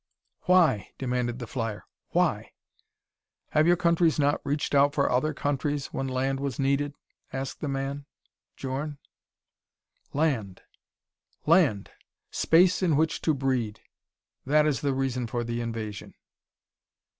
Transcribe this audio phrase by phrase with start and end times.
[0.45, 1.85] "Why?" demanded the flyer.
[2.09, 2.53] "Why?"
[3.51, 6.95] "Have your countries not reached out for other countries when land was needed?"
[7.31, 8.05] asked the man,
[8.57, 8.97] Djorn.
[10.11, 10.63] "Land
[11.45, 11.91] land!
[12.31, 13.79] Space in which to breed
[14.43, 16.15] that is the reason for the invasion.